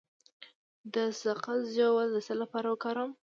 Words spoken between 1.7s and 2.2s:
ژوول د